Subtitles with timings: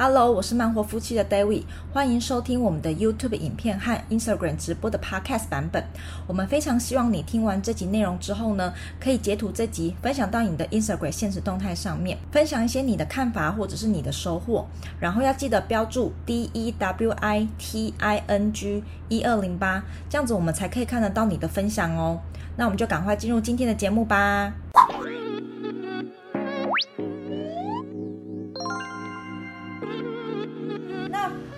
[0.00, 5.84] Hello，我是慢活夫妻的 David，欢迎收听我们的 YouTube 影片和 Instagram 直播的 Podcast 版本。
[6.28, 14.64] 我们非常希望你听完这集内容之后呢，可以截图这集分享到你的 Instagram 现实动态上面，分享一些你的看法或者是你的收获。
[15.00, 22.20] 然后要记得标注 D E W I T I N G 一二零八，这样子我们才可以看得到你的分享哦。
[22.54, 24.52] 那我们就赶快进入今天的节目吧。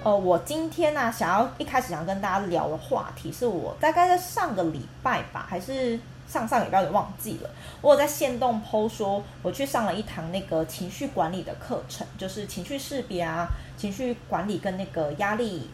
[0.03, 7.51] 呃，我今天呢、想要一开始想跟大家聊的话题，是我大概在上个礼拜吧，还是上上礼拜，有点忘记了。
[7.83, 15.69] 我有在线动 po 说，我去上了一堂那个情绪管理的课程，就是情绪识别啊、情绪管理跟那个压力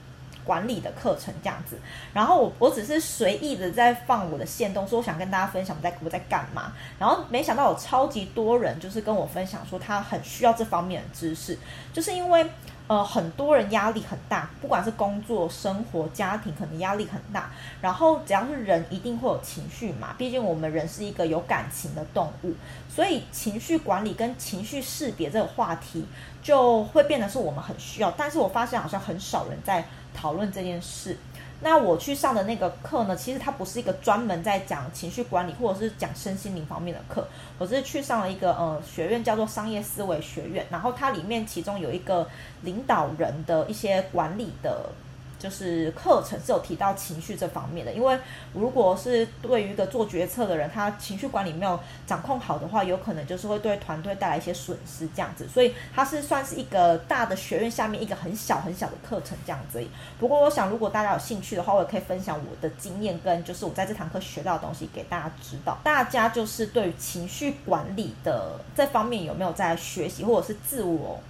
[0.45, 1.79] 管理的课程这样子。
[2.13, 6.73] 然后我我只是随意的在放我的线动，说我想跟大家分享我在我在干嘛。
[6.99, 11.57] 然后没想到有超级多人就是跟我分享说，他很需要这方面的知识，
[11.93, 12.45] 就是因为。
[12.89, 17.51] 呃，很多人压力很大，不管是工作、生活、家庭，可能压力很大。
[17.81, 20.15] 然后只要是人，一定会有情绪嘛。
[20.17, 22.55] 毕竟我们人是一个有感情的动物，
[22.89, 26.07] 所以情绪管理跟情绪识别这个话题
[26.43, 28.11] 就会变得是我们很需要。
[28.13, 29.85] 但是我发现好像很少人在
[30.15, 31.19] 讨论这件事。
[31.61, 37.27] 那我去上的那个课呢，其实它不是一个专门在讲情绪管理或者是讲身心灵方面的课，
[37.59, 42.29] 我是去上了一个呃学院，叫做商业思维学院，然后它里面其中有一个
[42.63, 44.91] 领导人的一些管理的。
[45.39, 48.19] 就是课程是有提到情绪这方面的，因为
[48.55, 55.47] 如果是对于一个做决策的人，他情绪管理没有掌控好的话，有可能就是会对团队带来一些损失这样子。
[55.49, 59.83] 所以它是算是一个大的学院下面一个很小很小的课程这样子。
[60.19, 65.77] 不过我想，如果大家有兴趣的话，我也可以分享我的经验跟就是我在这堂课学到的东西给大家知道。
[65.85, 71.21] 大家就是对于情绪管理的这方面有没有在学习或者是自我？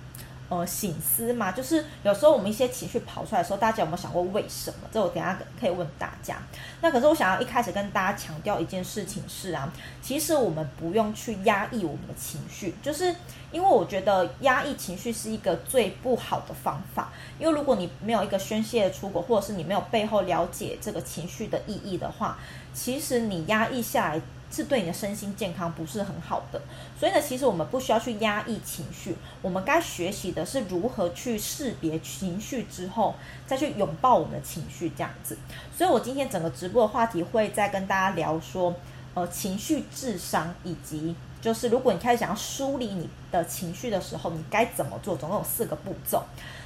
[0.48, 4.88] 呃，醒思嘛，就是有时候我们一些情绪跑出来的时候，大家有没有想过为什么？
[4.92, 6.36] 这我等下可以问大家。
[6.80, 13.12] 那可是我想要一开始跟大家强调一件事情是啊，其实我们不用去压抑我们的情绪，就是
[13.50, 17.12] 因为我觉得压抑情绪是一个最不好的方法。
[17.41, 22.38] 因为如果你没有一个宣泄的出口，或者是你没有背后了解这个情绪的意义的话，
[22.72, 24.20] 其实你压抑下来。
[24.50, 26.60] 是对你的身心健康不是很好的，
[26.98, 33.14] 所以呢，其实我们不需要去压抑情绪，我们该学习的是如何去识别情绪之后，
[33.46, 35.36] 再去拥抱我们的情绪这样子。
[35.76, 38.74] 所以我今天整个直播的话题会再跟大家聊说，
[39.14, 45.16] 呃，情绪智商，以及就是如果你开始想要梳理你的情绪的时候，你该怎么做？
[45.16, 46.22] 总共有四个步骤。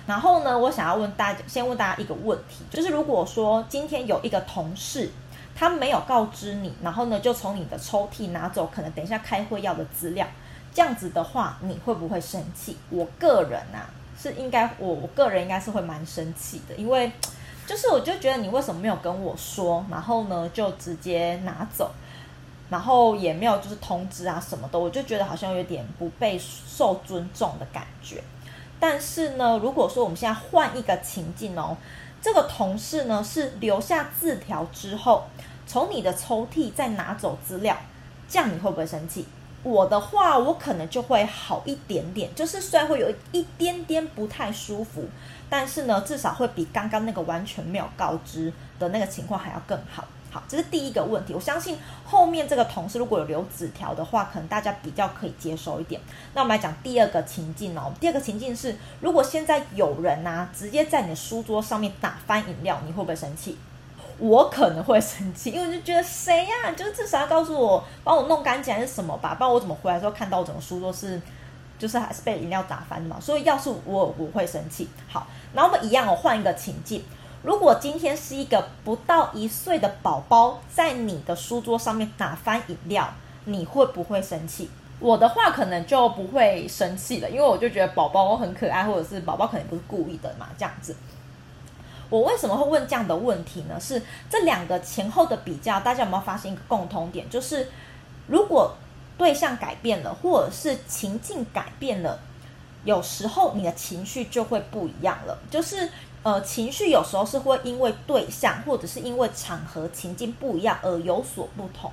[0.06, 5.10] 然后呢，我想要问大家，先问大家一个问题，就是如果说今天有一个同事。
[5.54, 10.26] 他没有告知你，然后呢，就从你的抽屉拿走可能等一下开会要的资料，
[10.72, 12.76] 这样子的话，你会不会生气？
[12.88, 17.12] 我个人啊，是应该我我个人应该是会蛮生气的，因为
[17.66, 21.90] 就是我就觉得你为什么没有跟我说，然后呢就直接拿走，
[22.70, 28.22] 然后也没有就是通知啊什么的，我就觉得好像有点不被受尊重的感觉。
[28.80, 31.76] 但是呢，如果说我们现在换一个情境哦，
[32.22, 35.24] 这个同事呢是留下字条之后。
[35.66, 37.76] 从你的抽屉再拿走资料，
[38.28, 39.24] 这样你会不会生气？
[39.62, 45.04] 我的话，我可能就会好一点点，就是虽然会有一点点不太舒服，
[45.48, 50.04] 但是呢，至少会比刚刚那个完全没有告知的那个情况还要更好。
[50.30, 51.34] 好，这是第一个问题。
[51.34, 56.00] 我相信后面这个同事如果有留纸条的话，可能大家比较可以接受一点。
[56.34, 57.92] 那我们来讲第二个情境哦。
[58.00, 63.58] 第二个情境是，如果现在有人啊，直接在你的书桌上面打翻饮料，你会不会生气？
[64.18, 71.18] 我可能会生气，因为就觉得谁呀、就是至少要告诉我，帮我弄干净还是什么吧，不然我怎么回来的时候看到我整个书桌是，
[71.78, 73.18] 就是还是被饮料打翻的嘛。
[73.18, 74.86] 所以要是我，我会生气。
[75.08, 77.02] 好，然后我们一样，我换一个情境，
[77.42, 83.14] 如果今天是一个不到一岁的宝宝在你的书桌上面打翻饮料，
[83.46, 84.68] 你会不会生气？
[84.98, 90.94] 我的话可能就不会生气了，因为我就觉得宝宝很可爱，或者是宝宝可能不是故意的嘛，这样子。
[92.10, 93.80] 我为什么会问这样的问题呢？
[93.80, 97.30] 是这两个前后的比较，大家有没有发现一个共同点？
[97.30, 97.68] 就是
[98.26, 98.74] 如果
[99.16, 102.18] 对象改变了，或者是情境改变了，
[102.84, 105.38] 有时候你的情绪就会不一样了。
[105.50, 105.90] 就是
[106.22, 111.90] 呃，情绪有时候是会因为对象或者是因为场合情境不一样而有所不同。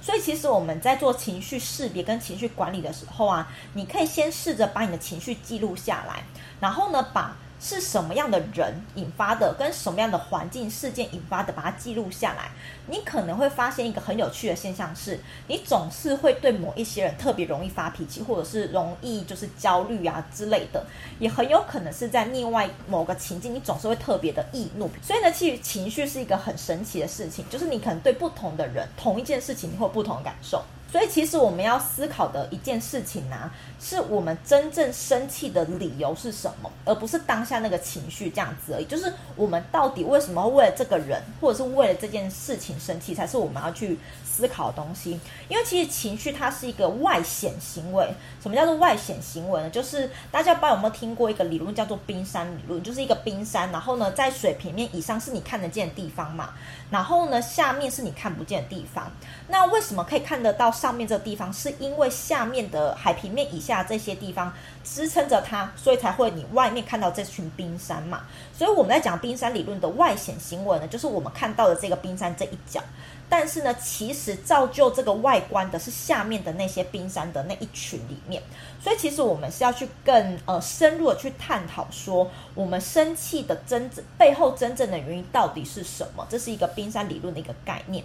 [0.00, 6.22] 所以其实我们在做情绪识别跟情绪管理的时候啊，你可以先试着把你的情绪记录下来，
[6.60, 12.50] 然后呢，把是什么样的人引发的，跟什么样的环境事件引发的，把它记录下来，
[12.88, 15.18] 你可能会发现一个很有趣的现象是，
[15.48, 20.84] 你总是会对某一些人特别容易发脾气，或者是容易就是焦虑啊之类的，
[21.18, 24.90] 也很有可能是在另外某个情境，你总是会特别的易怒。
[25.02, 30.62] 所以呢，其实情绪是一个很神奇的事情，就是你可能对不同的人，同一件事情，你会有不同的感受。
[30.90, 33.50] 所以，其实我们要思考的一件事情呢、
[33.80, 38.84] 是我们真正生气的理由是什么，而不是当下那个情绪这样子而已。
[38.84, 45.20] 就是我们到底为什么会为了这个人，或者是为了这件事情生气，才是我们要去思考的东西。
[45.48, 48.08] 因为其实情绪它是一个外显行为。
[48.40, 49.68] 什么叫做外显行为呢？
[49.68, 52.80] 就是大家不知道有没有听过一个理论，叫做冰山理论。
[52.82, 56.50] 就是一个冰山，然后呢，在水平面以上是你看得见的地方嘛，
[56.90, 59.10] 然后呢，下面是你看不见的地方。
[59.48, 61.50] 那为什么可以看得到上面这个地方？
[61.52, 64.52] 是因为下面的海平面以下这些地方
[64.84, 68.20] 支撑着它，所以才会你外面看到这群冰山嘛。
[68.52, 72.80] 所以我们在讲冰山理论的外显行为呢，就是我们看到的这个冰山这一角。
[73.28, 78.42] 但是呢，其实造就这个外观的是下面的那些冰山的那一群里面。
[78.80, 86.26] 所以其实我们是要去更呃深入的去探讨说，我们生气的真正背后真正的原因到底是什么？
[86.28, 88.04] 这是一个冰山理论的一个概念。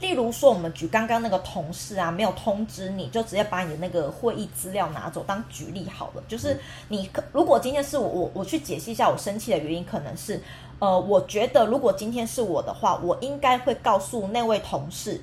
[0.00, 6.22] 例如说，我们举刚刚那个同事啊，没有通知你就直接把你的那个会议资料拿走，当举例好了。
[6.26, 6.58] 就是
[6.88, 10.42] 你如果今天是我，我我去解析一下我生气的原因，可能是，
[10.82, 15.20] 呃，我觉得如果今天是我的话，我应该会告诉那位同事，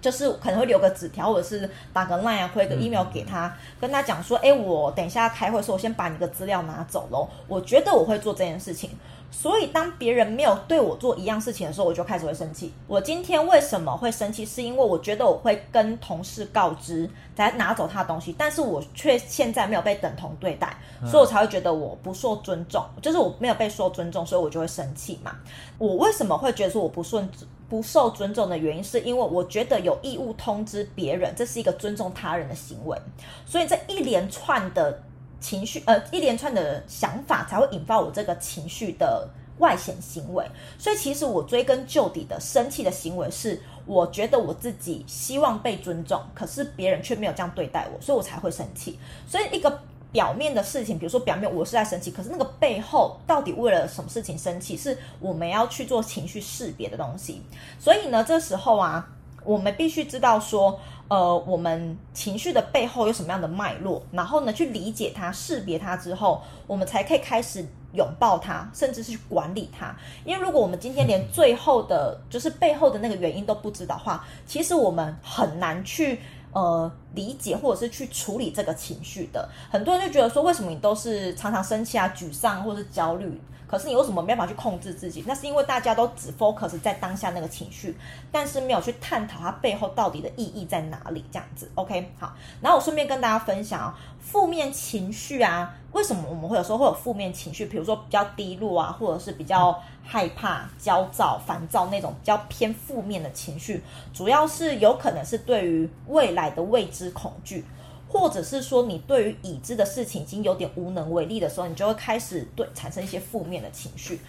[0.00, 7.28] 就是可能会留个纸条，或者是打个 line 啊，或者个 email 给他，跟他讲说，哎，我等一下开会的时候，我先把你的资料拿走喽。
[7.46, 8.88] 我觉得我会做这件事情。
[9.32, 12.74] 所以，当别人没有对我做一样事情的时候，我就开始会生气。
[12.86, 14.44] 我今天为什么会生气？
[14.44, 25.36] 是因为我觉得我会跟同事告知，才拿走他的东西，但是我却现在没有被等同对待，所以我才会觉得我不受尊重，就是我没有被受尊重，所以我就会生气嘛。
[25.78, 27.26] 我为什么会觉得说我不顺
[27.68, 32.98] 不受尊重的原因，是因为我觉得有义务通知别人，这是一个尊重他人的行为。
[33.46, 35.02] 所以这一连串的。
[35.40, 39.28] 情绪，呃，一连串的想法才会引发我这个情绪的
[39.58, 40.44] 外显行为。
[40.78, 48.98] 所以，其实我追根究底的生气的行为是，我觉得我自己希望被尊重，可是别人却没有这样对待我，所以我才会生气。
[49.26, 49.80] 所以，一个
[50.12, 57.42] 表面的事情，比如说表面我是在生气，可是那个背后到底为了什么事情生气，是我们要去做情绪识别的东西。
[57.78, 59.08] 所以呢，这时候啊，
[59.44, 60.78] 我们必须知道说。
[61.10, 64.00] 呃，我们情绪的背后有什么样的脉络？
[64.12, 69.92] 然后呢，去理解它、识别它之后，我们才可以开始拥抱它，甚至是去管理它。
[70.24, 76.20] 因为如果我们今天连最后的，就是背后的那个原因都不知道的话，其实我们很难去
[76.52, 79.48] 呃理解或者是去处理这个情绪的。
[79.70, 83.40] 很多人就觉得说，为什么你都是常常生气啊、沮丧或是焦虑？
[83.66, 85.22] 可是你为什么没办法去控制自己？
[85.28, 87.96] 那是因为大家都只 focus 在当下那个情绪，
[88.32, 91.24] 但是没有去探讨它背后到底的意义在哪里。
[91.30, 92.34] 这样子，OK，好。
[92.60, 97.66] 然后我顺便跟大家分享啊，负面情绪啊，为什么我们会有时候会有负面情绪？
[97.66, 103.80] 比如说比较低落啊，或者是比较害怕、焦躁、烦躁那种比较偏负面的情绪，
[104.12, 107.64] 主要是有可能是对于未来的未知恐惧。
[108.12, 114.20] 或者是说，你对于已知的事情已经有点无能为力的时候，你就会开始对产生一些负面的情绪。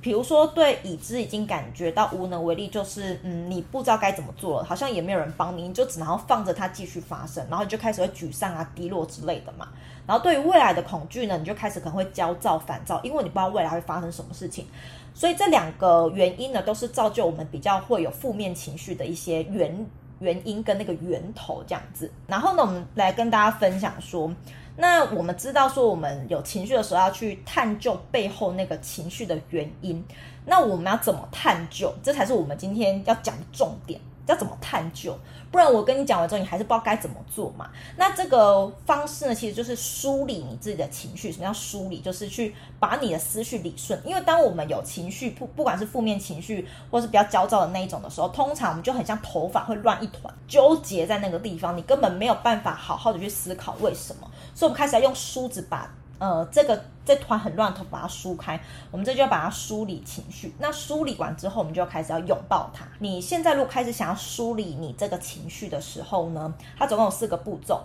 [0.00, 9.68] 比如说，对已知已经感觉到无能为力，就是嗯，你不知道该怎么做了，好像也没有人帮你，你就只能放着它继续发生，然后你就开始会沮丧啊、低落之类的嘛。
[10.06, 14.66] 然后对于未来的恐惧呢，你就开始可能会焦躁、烦躁，因为你不知道未来会发生什么事情。
[15.12, 19.86] 所以这两个原因呢，都是造就我们比较会有负面情绪的一些原。
[20.22, 24.32] 原因跟那个源头这样子，然后呢，我们来跟大家分享说，
[24.76, 30.02] 那我们知道说，我们有情绪的时候要去探究背后那个情绪的原因，
[30.46, 31.92] 那我们要怎么探究？
[32.02, 34.00] 这才是我们今天要讲的重点。
[34.28, 35.18] 要怎么探究？
[35.52, 37.68] 不然我跟你讲完之后，你还是不知道该怎么做嘛。
[37.96, 41.30] 那这个方式呢，其实就是梳理你自己的情绪。
[41.30, 42.00] 什么叫梳理？
[42.00, 44.00] 就是去把你的思绪理顺。
[44.04, 54.30] 因为当我们有情绪，不不管是负面情绪，或是比较焦躁的那一种的时候，通常我们就很像头发会乱一团，纠结在那个地方，你根本没有办法好好的去思考为什么。
[54.54, 55.88] 所以，我们开始要用梳子把。
[56.22, 58.60] 呃，这个这团很乱的头把它梳开，
[58.92, 60.54] 我们这就要把它梳理情绪。
[60.60, 62.86] 那梳理完之后，我们就要开始要拥抱它。
[63.00, 67.82] 你现在如果开始想要梳理你这个情绪的时候呢，它总共有四个步骤。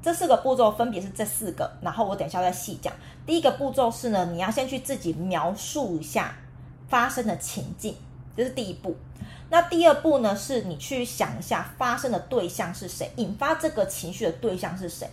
[0.00, 2.94] 这四个步骤分别是这四个，然后我等一下再细讲。
[3.26, 6.36] 第一个步骤是呢，你要先去自己描述一下
[6.88, 7.96] 发生的情境，
[8.36, 8.94] 这是第一步。
[9.50, 15.10] 那第二步呢，是你去想一下发生的对象是谁，引发这个情绪的对象是谁。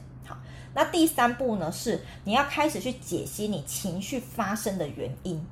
[0.73, 5.43] 那第三步呢，是你要开始去解析你情绪发生的原因。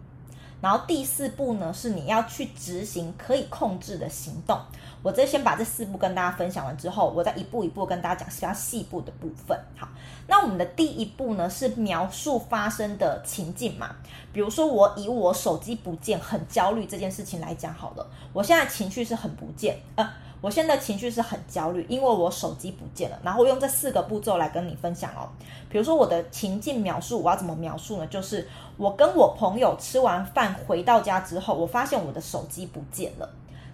[0.61, 4.59] 然后第四步呢，是你要去执行可以控制的行动。
[5.01, 9.57] 我这先把这四步跟大家分享完之后，我再一步一步跟大家讲其他细部的部分。
[9.77, 9.87] 好，
[10.27, 13.95] 那我们的第一步呢，是描述发生的情境嘛。
[14.33, 20.09] 比如说我以我手机不见很焦虑这件事情来讲好了，我现在情绪是很不见，呃，
[20.41, 23.19] 我现在情绪是很焦虑，因为我手机不见了。
[23.23, 25.27] 然后用这四个步骤来跟你分享哦。
[25.69, 28.07] 比如说我的情境描述，我要怎么描述呢？
[28.07, 33.29] 就是我跟我朋友吃完饭回到家之后，我发现我的手机不见了。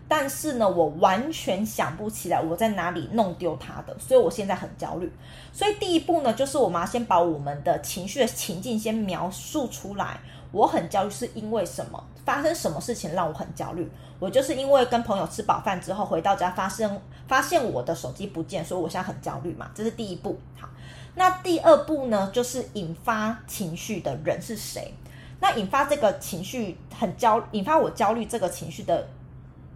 [0.07, 5.11] 但是呢，我完全想不起来我在哪里弄丢它的，所以我现在很焦虑。
[5.51, 10.19] 所以第一步呢，就是我们要先把我们的情绪的情境先描述出来。
[10.55, 12.01] 我很焦虑是因为什么？
[12.25, 13.91] 发生什么事情让我很焦虑？
[14.19, 16.97] 我就是因为跟朋友吃饱饭之后回到家，发生
[17.27, 19.69] 发现我的手机不见，所以我现在很焦虑嘛。
[19.75, 20.39] 这是第一步。
[20.57, 20.69] 好，
[21.15, 24.93] 那第二步呢，就是引发情绪的人是谁？
[25.41, 29.05] 那引发这个情绪很焦，引发我焦虑这个情绪的。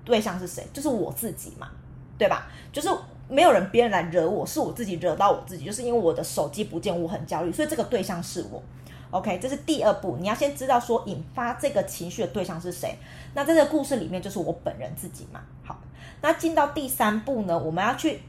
[0.06, 0.66] 对象是谁？
[0.74, 1.68] 就是我自己嘛，
[2.18, 2.48] 对吧？
[2.72, 2.90] 就是
[3.28, 5.66] 没有人别人来惹我，是我自己惹到我自己。
[5.66, 8.64] 就是因为我的手机不见，我很焦虑，所以这个对象是我。
[9.12, 12.98] OK，这是第二步，你要先知道说引发这个情绪的对象是谁。
[13.34, 15.42] 那在这个故事里面，就是我本人自己嘛。
[15.64, 15.80] 好，
[16.22, 18.22] 那进到第三步呢，我们要去。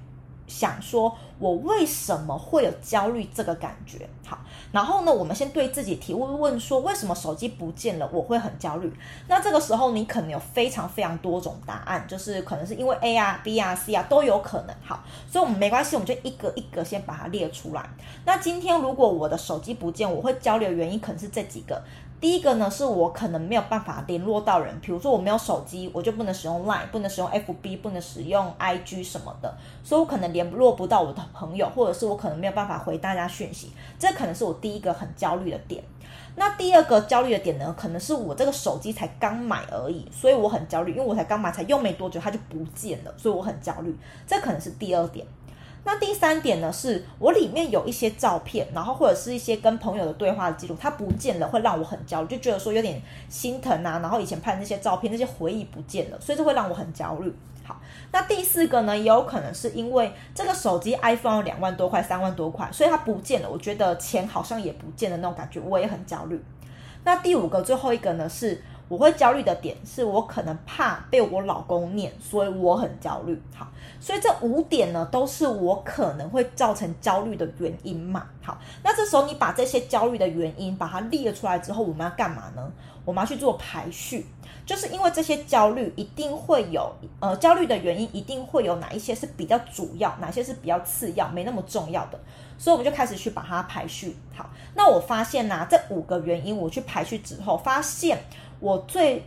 [0.51, 4.09] 想说，我为什么会有焦虑这个感觉？
[4.27, 4.37] 好，
[4.73, 8.93] 然后呢，我们先对自己提问问说，为什么手机不见了，我会很焦虑？
[9.29, 14.75] 那这个时候，你可能有非常非常多种答案，就是可能是因为 A 啊、B 啊、C 啊都有可能。
[14.85, 17.89] 好，所以我们没关系，我们就一个一个先把它列出来。
[18.25, 21.81] 那今天如果我的手机不见，我会焦虑的原因可能是这几个。
[22.21, 29.51] 第一个呢，是我可能没有办法联络到人，比如说我没有手机，我就不能使用 Line，不能使用 FB，不能使用 IG 什么的，
[29.83, 35.83] 所以我可能联络不到我的朋友，或者是我可能没有办法回大家讯息，这可能是我第一个很焦虑的点。
[36.37, 45.27] 那第二个焦虑的点呢，可能是我这个手机才刚买而已，所以我很焦虑，因为我才刚买，才用没多久它就不见了，所以我很焦虑，这可能是第二点。
[45.83, 53.99] 那第三点呢，是我里面有一些照片，然后或者是一些跟朋友的对话的记录，它不见了，会让我很焦虑，就觉得说有点心疼啊。
[54.01, 57.35] 然后以前拍的那些照片，那些回忆不见了，所以这会让我很焦虑。
[57.65, 57.81] 好，
[58.13, 66.43] 那第四个呢，也有可能是因为这个手机 iPhone 两万多块、三万多块，所以它不见了，我觉得钱好像也不见的那种感觉，我也很焦虑。
[67.05, 68.63] 那第五个，最后一个呢，是。
[68.91, 73.41] 我会焦虑的点是我可能怕被我老公念，所以我很焦虑。
[73.55, 73.69] 好，
[74.01, 78.27] 所以这五点呢，都是我可能会造成焦虑的原因嘛。
[78.43, 82.69] 好，那这时候你把这些焦虑的原因把它列出来之后，我们要干嘛呢？
[83.05, 84.27] 我们要去做排序，
[84.67, 92.19] 就是因为这些焦虑一定会有，呃，焦虑的原因一定会有哪一些是比较主要，哪些是比较次要，没那么重要的。
[92.59, 94.17] 所以我们就开始去把它排序。
[94.35, 98.19] 好，那我发现呢、啊，这五个原因我去排序之后，发现。
[98.61, 99.25] 我最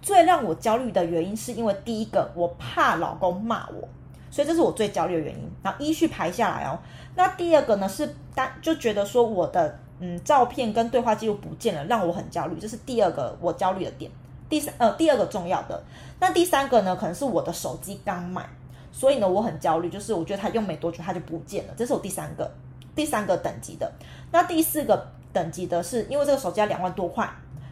[0.00, 3.88] 最让我焦虑的原因，是因为第一个，我怕老公骂我，
[4.30, 5.50] 所以这是我最焦虑的原因。
[5.62, 6.78] 然后依序排下来哦。
[7.16, 14.10] 那第二个呢，是单就觉得说我的嗯照片跟对话记录不见了，让我很焦虑，这是第二个我焦虑的点。
[14.48, 15.82] 第三呃第二个重要的，
[16.20, 18.48] 那第三个呢，可能是我的手机刚买，
[18.92, 22.48] 所以呢我很焦虑，就是我觉得它用没多久它就不见了，这是我第三个
[22.94, 23.90] 第三个等级的。
[24.30, 27.28] 那第四个等级的是因为这个手机要两万多块。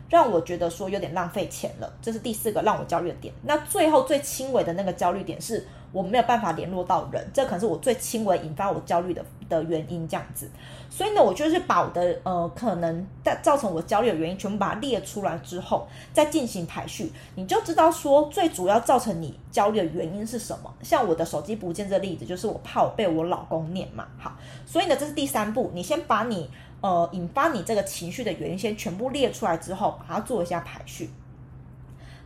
[0.09, 3.35] 让我觉得说有点浪费钱了，这是第四个让我焦虑的点。
[3.43, 10.07] 那最后最轻微的那个焦虑点是我没有办法联络到人，这可能是我最轻微引发我焦虑的的原因。
[10.07, 10.49] 这样子，
[10.91, 20.73] 所以呢，我就是把我的呃可能在造成我焦虑的原因全部把它列出来之后，再进行排序，你就知道说最主要造成你焦虑的原因是什么。
[20.83, 24.07] 像我的手机不见这例子，就是我怕我被我老公念嘛。
[24.19, 26.51] 好，所以呢，这是第三步，你先把你。
[26.85, 31.09] 呃，引发你这个情绪的原因先全部列出来之后，把它做一下排序。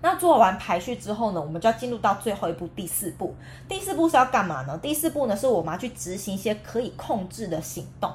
[0.03, 3.37] 那做完排序之后呢，我们就要进入到最后一步，第四步。
[3.69, 4.77] 第四步是要干嘛呢？
[4.79, 8.13] 第四步呢，是我们要去执行一些可以控制的行动。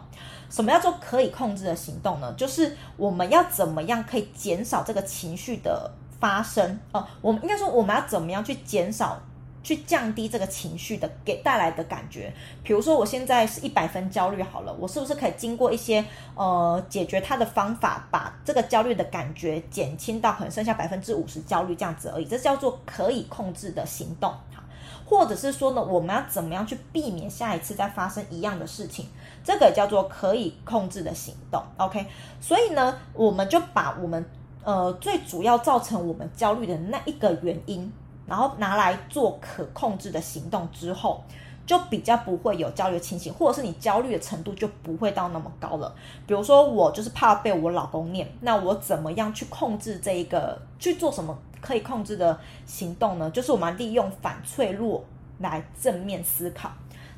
[0.50, 2.34] 什么叫做可以控制的行动呢？
[2.36, 6.78] 就是我们要怎么样可以减少这个情绪的发生？
[6.92, 9.18] 哦、我们应该说我们要怎么样去减少？
[9.64, 12.32] 去降低这个情绪的给带来的感觉，
[12.64, 16.04] 比如说我现在是一百分焦虑好了，我是不是可以经过一些
[16.36, 24.30] 呃解决它的方法，把这个焦虑的感觉减轻到可能剩下百分之五十焦虑这样子而已，这叫做可以控制的行动。
[24.54, 24.62] 好，
[25.06, 29.08] 或者是说呢，我们要怎么样去避免下一次再发生一样的事情，
[29.46, 31.64] 这个叫做可以控制的行动。
[31.78, 32.06] OK，
[32.42, 34.26] 所以呢，我们就把我们
[34.66, 37.90] 呃最主要造成我们焦虑的那一个原因。
[38.26, 41.24] 然后拿来做可控制的行动之后，
[41.66, 45.94] 就比较不会有焦虑情形，或者是你焦虑的程度就不会到那么高了。
[46.28, 53.30] 比如说，我就是怕被我老公念，那我怎么样去控制这一个去做什么可以控制的行动呢？
[53.32, 55.04] 就是我们利用反脆弱
[55.40, 56.72] 来正面思考。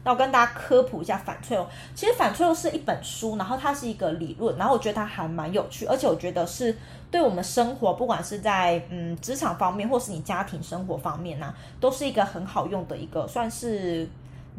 [0.06, 1.68] 那我跟大家科普一下反脆弱。
[1.96, 6.78] 其实反脆弱是一本书，然后它是一个理论，然后我觉得它还蛮有趣，而且我觉得是
[7.10, 14.08] 对我们生活，不管是在嗯职场方面，或是你家庭生活方面呢、都是一个很好用的一个算是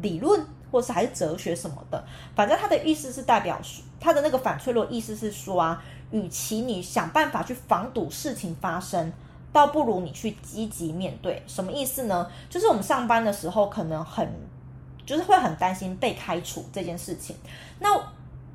[0.01, 2.03] 理论，或是还是哲学什么的。
[2.35, 3.57] 反正它的意思是代表
[4.01, 9.13] 它的那个反脆弱意思是说啊，与其你想办法去防堵事情发生，
[9.53, 11.41] 倒不如你去积极面对。
[11.47, 12.29] 什么意思呢？
[12.49, 14.29] 就是我们上班的时候可能很。
[15.07, 17.35] 就是会很担心被开除这件事情。
[17.79, 17.99] 那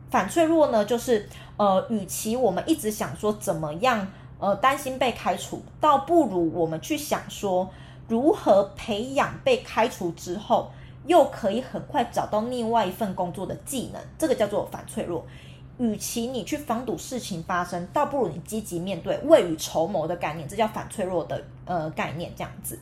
[0.08, 0.84] 反脆弱呢？
[0.84, 4.06] 就是呃，与其我们一直想说怎么样
[4.38, 7.68] 呃担心被开除，倒不如我们去想说
[8.06, 10.70] 如何培养被开除之后
[11.06, 14.00] 又可以很快找到另外一份工作的技能。
[14.18, 15.24] 这个叫做反脆弱。
[15.78, 22.78] 与其你去防堵事情发生，倒不如你积极面对，未雨绸缪的概念，这叫反脆弱的呃概念，这样子。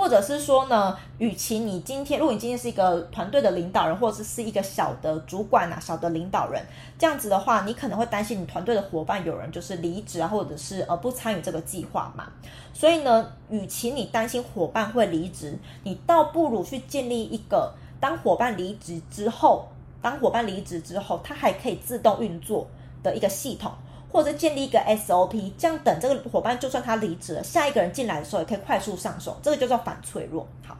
[0.00, 6.64] 或者是说呢，与其你今天，如果你今天是一个团队的领导人，或者是是一个小的主管啊，小的领导人，
[6.98, 12.26] 这样子的话，你可能会担心你团队的伙伴有人就是离职啊，或者是呃不参与这个计划嘛。
[12.72, 19.68] 所以呢，与其你担心伙伴会离职，你倒不如去建立一个，当伙伴离职之后，
[20.00, 22.66] 当伙伴离职之后，它还可以自动运作
[23.02, 23.70] 的一个系统。
[24.12, 30.46] 或者建立一个 SOP，这样等这个伙伴就算他离职了，下一个人进来的时候也可以快速上手，这个就叫反脆弱。
[30.66, 30.76] 好，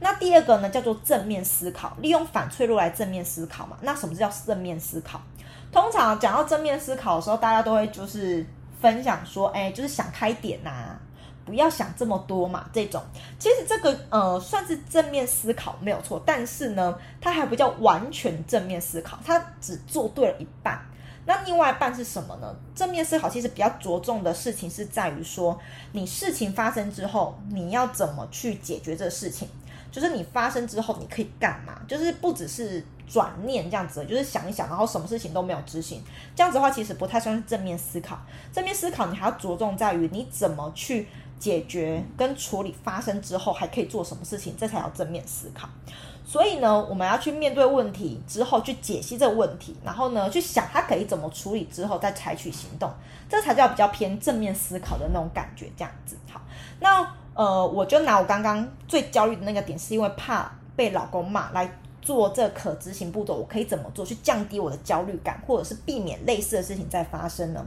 [0.00, 3.76] 那第二个呢叫做正面思考，利用反脆弱来正面思考嘛。
[3.82, 5.20] 那什么叫正面思考？
[5.70, 8.44] 通常讲到正面思考的时候，大家都会就是
[8.80, 10.98] 分享说，哎，就是想开点呐、啊，
[11.44, 12.68] 不要想这么多嘛。
[12.72, 13.02] 这种
[13.38, 20.80] 其实这个呃算是正面思考没有错，但是呢，它还不叫完全正面思考，它只做对了一半。
[21.26, 22.54] 那另外一半是什么呢？
[22.74, 25.58] 正面思考其实比较着重的事情是在于说，
[25.92, 29.48] 你事情发生之后，你要怎么去解决这个事情？
[29.92, 31.80] 就是你发生之后，你可以干嘛？
[31.88, 36.02] 就是不只是转念这样子，就是想一想，然后什么事情都没有执行，
[36.34, 38.18] 这样子的话其实不太算是正面思考。
[38.52, 41.08] 正面思考你还要着重在于你怎么去
[41.40, 45.68] 解决跟处理发生之后还可以做什么事情，这才叫正面思考。
[46.30, 52.88] 所以呢，我们要去面对问题之后，去解析这个问题，然后呢，去想它可以怎么处理之后，再采取行动，
[53.28, 55.68] 这才叫比较偏正面思考的那种感觉。
[55.76, 56.40] 这样子，好，
[56.78, 61.68] 那呃，我就拿我刚刚最焦虑的那个点，是因为怕被老公骂来
[62.00, 67.66] 做这可执行步骤，我可以怎么做去降低我的焦虑感，或者是避免类似的事情再发生呢？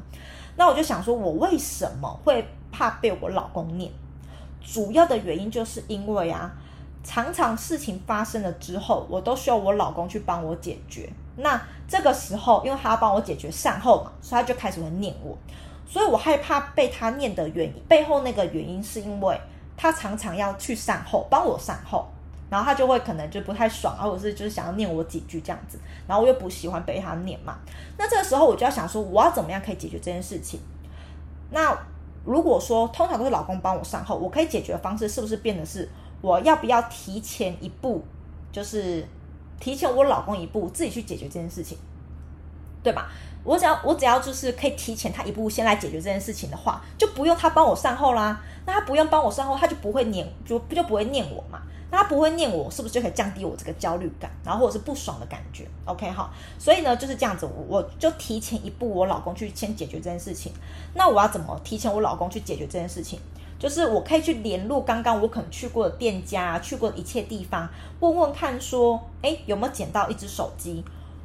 [0.56, 3.92] 那我就想说，我为什么会怕被我老公念？
[4.62, 6.50] 主要的原因就是因为啊。
[7.04, 11.10] 常常事情发生了之后，我都需要我老公去帮我解决。
[11.36, 15.38] 那这个时候，因为他要帮我解决善后嘛，所以他就开始会念我。
[15.86, 19.40] 所以我害怕被他念的原因，背后那个原因是因为
[19.76, 22.08] 他常常要去善后，帮我善后，
[22.50, 27.58] 然后他就会可能就不太爽，或者是就是想要念我几句这样子，然后我又不喜欢被他念嘛。
[27.98, 30.60] 那这个时候我就要想说，我要怎么样可以解决这件事情？
[31.52, 31.78] 那
[32.24, 35.90] 如果说通常都是老公帮我善后，我可以解决的方式是不是变得是？
[36.24, 38.02] 我要不要提前一步，
[38.50, 39.06] 就是
[39.60, 41.78] 提前我老公一步，自己去解决这件事情，
[42.82, 43.12] 对吧？
[43.44, 48.42] 我只要我只要就是可以提前他一步先来解决这件事情的话，就不用他帮我善后啦。
[48.66, 51.62] 那他不用帮我善后，他就不会念，就就不会念我嘛。
[51.92, 60.52] 那他不会念我，是不是就可以降低我这个焦虑感，然后或者是不爽的感觉？OK 好，所以呢就是这样子，我我就提前一步，我老公去先解决这件事情。
[60.96, 63.20] 那我要怎么提前我老公去解决这件事情？
[63.64, 67.66] 就是我可以去联络刚刚我可能去过的店家，去过的一切地方，
[68.02, 70.84] 问问看说，诶，有没有捡到一只手机，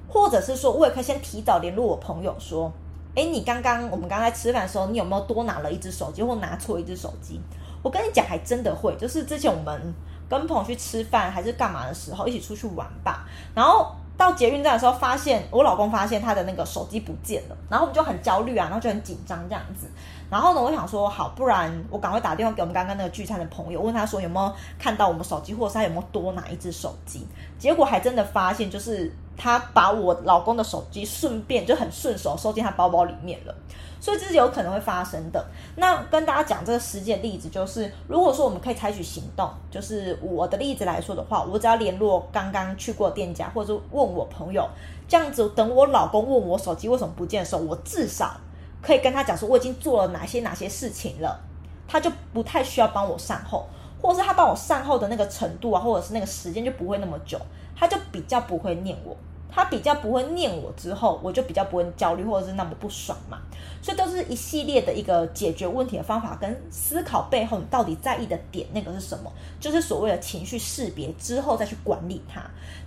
[0.09, 2.73] 或者是说，我也可以先提早联络我朋友说，
[3.17, 7.41] 诶，你刚刚我们刚才吃饭的时候，你有没有多拿了一只手机，或拿错一只手机？
[7.83, 9.93] 我跟你讲，还真的会，就是之前我们
[10.29, 13.91] 跟朋友去吃饭还是干嘛的时候，一起出去玩吧，然后。
[14.19, 19.87] 到捷运站的时候，发现我老公发现他的那个手机不见了，然后我们就很焦虑啊，然后就很紧张这样子。
[20.31, 27.27] 然后呢，我想说好，不然我赶快打电话给我们刚刚那个聚餐的朋友，问他说有没有看到我们手机，或者是他有没有多拿一只手机。
[27.59, 33.55] 结果还真的发现，就是他把我老公的手机顺便就很顺手收进他包包里面了。
[34.01, 35.45] 所以这是有可能会发生的。
[35.75, 44.69] 那跟大家讲这个实际的例子，就是如果说我们可以采取行动，就是我的例子来说的话，我只要联络刚刚去过店家，或者是问我朋友，
[45.09, 48.37] 这样子等我老公问我手机为什么不见的时候，我至少
[48.83, 51.41] 可以跟他讲说我已经做了哪些哪些事情了，
[51.87, 53.67] 他就不太需要帮我善后。
[54.01, 57.37] 或者是他帮我善后的那个程度啊，或者是那个时间就不会那么久，
[57.75, 59.17] 他就比较不会念我。
[59.51, 63.39] 他比较不会念我之后，我就比较不会焦虑或者是那么不爽嘛，
[63.83, 72.41] 所以都是一系列的一个解决问题的方法跟思考背后你到底在意的点那个是什么，就是所谓的情绪识别之后再去管理它。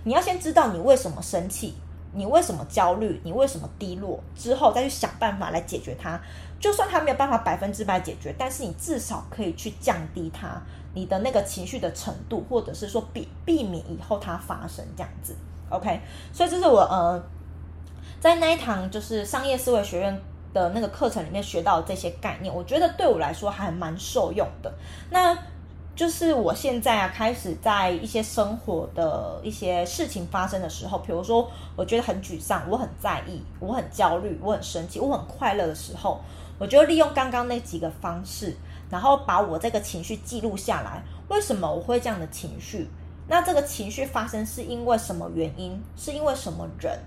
[0.04, 1.74] 你要先知道你为什么生气，
[2.14, 6.20] 你为什么焦虑，你为什么低落，之后再去想办法来解决它。
[6.60, 10.62] 就算它没有办法百分之百解决，但是你至少可以去降低它
[10.94, 15.34] 你的那个情绪的程度，或者是说避避免以后它发生这样子。
[15.70, 16.00] OK，
[16.32, 17.20] 所以这是我呃，
[18.20, 20.20] 在那一堂就是商业思维学院
[20.52, 24.72] 的那个课程里面学到的这些概念，我觉得对我来说还蛮受用的。
[25.10, 25.36] 那
[26.02, 36.20] 就是我现在啊，开始在一些生活的一些事情发生的时候，比如说我觉得很沮丧，我很在意，我很焦虑，我很生气，我很快乐的时候，
[36.58, 38.56] 我就利用刚刚那几个方式，
[38.90, 41.00] 然后把我这个情绪记录下来。
[41.28, 42.90] 为什么我会这样的情绪？
[43.28, 45.80] 那这个情绪发生是因为什么原因？
[45.96, 46.98] 是因为什么人？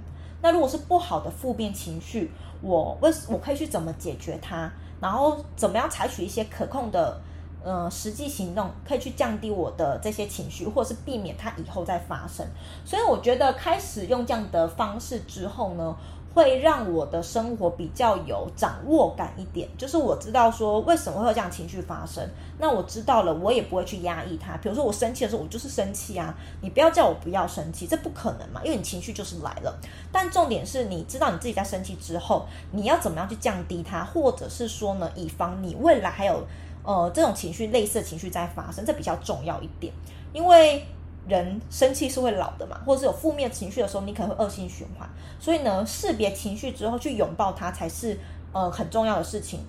[0.42, 2.32] 那如果是不好的负面情绪，
[2.62, 4.72] 我为我可以去怎么解决它？
[5.02, 7.20] 然后怎么样采取一些可控的
[7.66, 12.46] 呃实际行动，可以去降低我的这些情绪，或者是避免它以后再发生？
[12.86, 15.98] 所以我觉得开始用这样的方式之后呢，
[16.34, 22.24] 会让我的生活比较有掌握感一点，就是我知道说为什么会有这样情绪发生，
[22.60, 24.56] 那我知道了，我也不会去压抑它。
[24.58, 29.76] 比如说我生气的时候，我就是生气啊，你不要叫我不要生气，这不可能嘛，因为你情绪就是来了。
[30.12, 36.46] 但重点是你知道你自己在生气之后，你要怎么样去降低它，或者是说呢，以防你未来还有
[36.86, 39.94] 呃这种情绪类似情绪在发生，这比较重要一点，
[40.32, 40.86] 因为。
[41.28, 45.10] 人生气是会老的嘛，或者是有负面情绪的时候，你可能会恶性循环。
[45.40, 48.16] 所以呢，识别情绪之后去拥抱它，才是
[48.54, 49.60] 呃很重要的事情，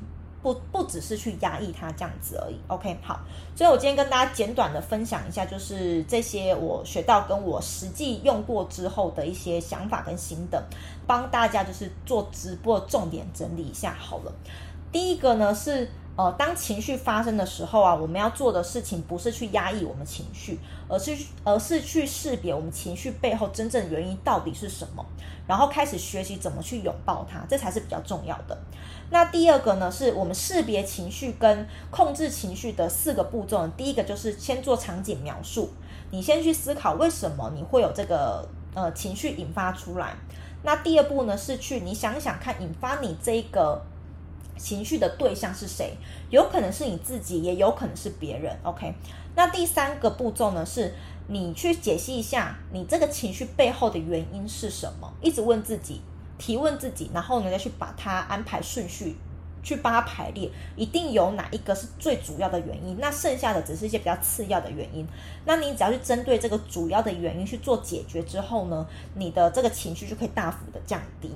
[0.43, 2.57] 不不只是去压抑它这样子而已。
[2.67, 3.19] OK，好，
[3.55, 10.63] 所以我今天跟大家简短的分享一下，就是这些我学到跟我实际用过之后的一些想法跟心得，
[11.07, 14.33] 帮大家就是做直播重点整理一下好了。
[14.93, 15.91] 第一个呢是。
[16.17, 25.05] 呃，当情绪发生的时候啊，我们要做的事情不是去压抑我们情绪，而是而是去识别我们情绪背后真正原因到底是什么，
[25.47, 28.57] 然后开始学习怎么去拥抱它，这才是比较重要的。
[29.11, 33.69] 那第二个呢，是我们识别情绪跟控制情绪的四个步骤。
[33.77, 35.69] 第一个就是先做场景描述，
[36.11, 40.15] 你先去思考为什么你会有这个呃情绪引发出来。
[40.63, 43.83] 那第二步呢，是去你想想看，引发你这个。
[44.57, 45.97] 情绪的对象是谁？
[46.31, 48.57] 有可能是你自己，也有可能是别人。
[48.63, 48.95] OK，
[49.35, 50.95] 那第三个步骤呢，是
[51.29, 56.01] 你去解析一下你这个情绪背后的原因是什么，一直问自己，
[56.39, 59.17] 提问自己，然后呢再去把它安排顺序，
[59.63, 65.07] 去帮它排列，一定有哪一个是最主要的原因，那剩下的只是一些比较次要的原因。
[65.45, 71.31] 那你只要去针对这个主要的原因去做解决之后呢，你的这个情绪就可以大幅的降低。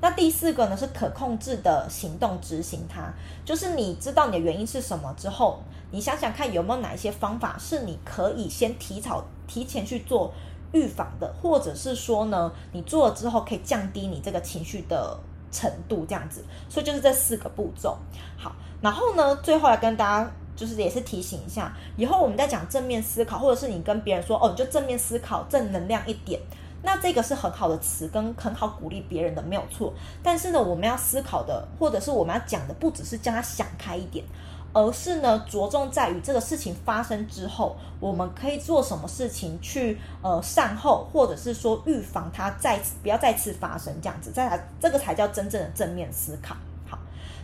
[0.00, 3.12] 那第四个呢，是可控制的行动执行它，
[3.44, 5.58] 就是你知道你的原因是什么之后，
[5.90, 10.32] 你想想看有没有哪一些方法是你可以先提早提前去做
[10.72, 15.18] 预防的，或者是说呢，你做了之后可以降低你这个情绪的
[15.50, 16.44] 程度，这样子。
[16.68, 17.96] 所以就是这四个步骤。
[18.36, 26.38] 好，然后呢，最后来跟大家就是也是提醒一下，以后我们在讲正面思考，或者是你跟别人说哦，你就正面思考，正能量一点。
[26.86, 29.92] 那这个是很好的词，跟很好鼓励别人的，没有错。
[30.22, 34.24] 但是呢，我们要思考的，或者是我们要讲的，不只是叫他想开一点，
[34.72, 46.54] 而是呢，着重在于这个事情发生之后，我们可以做什么事情去呃善后，或者是说预防它再次不要再次发生这样子，再来这个才叫真正的正面思考。
[46.88, 46.96] 好，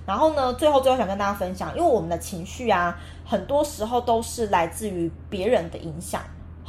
[0.07, 6.23] 然后呢，最后最后想跟大家分享，因为我们的情绪啊，很多时候都是来自于别人的影响。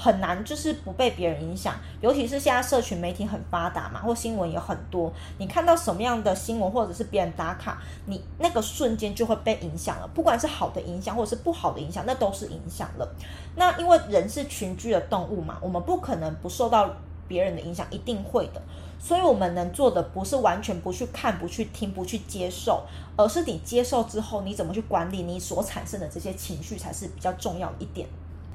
[0.04, 5.10] 很难就是不被别人影响，尤其是现在社群媒体很发达嘛，或新闻也很多。
[5.38, 10.08] 你看到什么样的新闻，或者是别人打卡，你那个瞬间就会被影响了。
[10.13, 13.16] 不管是好的影响，或者是不好的影响，那都是影响了。
[13.56, 16.94] 那因为人是群居的动物嘛，我们不可能不受到
[17.26, 18.62] 别人的影响，一定会的。
[19.00, 22.84] 所以我们能做的不是完全不去看、不去听、不去接受，
[23.16, 28.06] 而是你接受之后，你怎么去管理你所产生的这些情绪，才是比较重要一点。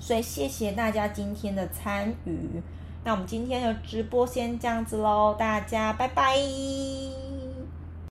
[0.00, 2.62] 所以谢谢大家今天的参与，
[3.04, 6.36] 那我们今天的直播先这样子喽，大家拜拜。